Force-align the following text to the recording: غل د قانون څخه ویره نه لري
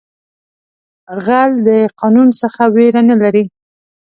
غل 1.25 1.51
د 1.67 1.69
قانون 1.99 2.29
څخه 2.41 2.61
ویره 2.75 3.01
نه 3.09 3.15
لري 3.21 3.43